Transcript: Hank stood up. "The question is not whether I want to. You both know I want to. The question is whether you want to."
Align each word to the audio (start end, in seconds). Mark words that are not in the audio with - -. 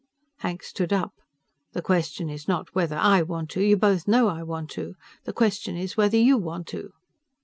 Hank 0.37 0.63
stood 0.63 0.91
up. 0.91 1.13
"The 1.73 1.81
question 1.83 2.27
is 2.27 2.47
not 2.47 2.73
whether 2.73 2.97
I 2.97 3.21
want 3.21 3.51
to. 3.51 3.61
You 3.61 3.77
both 3.77 4.07
know 4.07 4.29
I 4.29 4.41
want 4.41 4.71
to. 4.71 4.95
The 5.25 5.33
question 5.33 5.77
is 5.77 5.95
whether 5.95 6.17
you 6.17 6.39
want 6.39 6.65
to." 6.69 6.93